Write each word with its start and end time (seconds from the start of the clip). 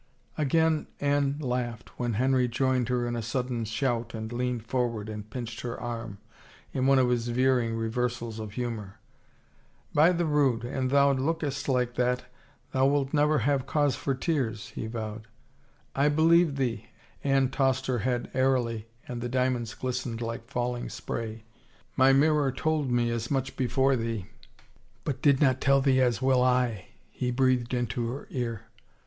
Again 0.35 0.87
Anne 0.99 1.37
laughed 1.39 1.91
and 1.99 2.15
Henry 2.15 2.47
joined 2.47 2.89
her 2.89 3.05
in 3.07 3.15
a 3.15 3.21
sud 3.21 3.49
den 3.49 3.65
shout 3.65 4.15
and 4.15 4.33
leaned 4.33 4.65
forward 4.65 5.09
and 5.09 5.29
pinched 5.29 5.61
her 5.61 5.79
arm, 5.79 6.17
in 6.73 6.87
one 6.87 6.97
of 6.97 7.09
his 7.09 7.27
veering 7.27 7.75
reversals 7.75 8.39
of 8.39 8.53
humor." 8.53 8.97
By 9.93 10.11
the 10.11 10.25
Rood, 10.25 10.63
an 10.63 10.87
thou 10.87 11.11
lookest 11.13 11.69
like 11.69 11.93
that, 11.97 12.25
thou 12.71 12.87
wilt 12.87 13.13
never 13.13 13.37
have 13.45 13.67
cause 13.67 13.95
for 13.95 14.15
tears!" 14.15 14.69
he 14.69 14.87
vowed." 14.87 15.27
I 15.95 16.09
believe 16.09 16.55
thee!" 16.55 16.87
Anne 17.23 17.49
tossed 17.51 17.85
her 17.85 17.99
head 17.99 18.31
airily 18.33 18.87
and 19.07 19.21
the 19.21 19.29
diamonds 19.29 19.75
glistened 19.75 20.19
like 20.19 20.49
falling 20.49 20.89
spray." 20.89 21.43
My 21.95 22.11
mirror 22.11 22.51
told 22.51 22.89
me 22.89 23.11
as 23.11 23.29
much 23.29 23.55
before 23.55 23.95
thee 23.95 24.25
1" 25.03 25.03
281 25.05 25.05
THE 25.05 25.05
FAVOR 25.05 25.05
OF 25.05 25.05
KINGS" 25.05 25.21
But 25.21 25.21
did 25.21 25.41
not 25.41 25.61
tell 25.61 25.81
thee 25.81 26.01
as 26.01 26.21
will 26.23 26.41
I," 26.43 26.87
he 27.11 27.29
breathed 27.29 27.75
into 27.75 28.09
her 28.11 28.25
ear. 28.31 28.63